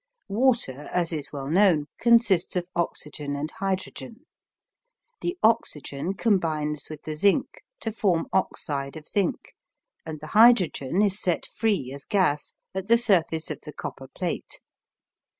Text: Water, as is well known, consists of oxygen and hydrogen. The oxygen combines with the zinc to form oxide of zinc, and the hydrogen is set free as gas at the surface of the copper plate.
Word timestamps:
Water, 0.29 0.89
as 0.91 1.13
is 1.13 1.31
well 1.31 1.45
known, 1.47 1.85
consists 1.99 2.55
of 2.55 2.65
oxygen 2.75 3.35
and 3.35 3.51
hydrogen. 3.51 4.25
The 5.21 5.37
oxygen 5.43 6.15
combines 6.15 6.89
with 6.89 7.03
the 7.03 7.13
zinc 7.15 7.61
to 7.81 7.91
form 7.91 8.25
oxide 8.33 8.97
of 8.97 9.07
zinc, 9.07 9.53
and 10.03 10.19
the 10.19 10.25
hydrogen 10.33 11.03
is 11.03 11.21
set 11.21 11.45
free 11.45 11.91
as 11.93 12.05
gas 12.05 12.53
at 12.73 12.87
the 12.87 12.97
surface 12.97 13.51
of 13.51 13.61
the 13.61 13.73
copper 13.73 14.07
plate. 14.07 14.59